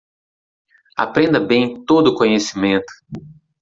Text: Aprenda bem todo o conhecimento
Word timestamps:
Aprenda 0.97 1.39
bem 1.39 1.85
todo 1.85 2.07
o 2.07 2.15
conhecimento 2.15 2.91